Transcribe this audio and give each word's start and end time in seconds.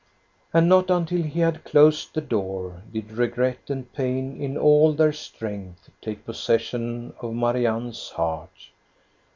And 0.51 0.67
not 0.67 0.89
until 0.89 1.21
he 1.21 1.41
had 1.41 1.63
closed 1.63 2.15
the 2.15 2.21
door, 2.21 2.81
did 2.91 3.11
regret 3.11 3.69
and 3.69 3.93
pain 3.93 4.41
in 4.41 4.57
all 4.57 4.93
their 4.93 5.13
strength 5.13 5.91
take 6.01 6.25
possession 6.25 7.13
of 7.19 7.35
Marianne's 7.35 8.09
heart. 8.09 8.69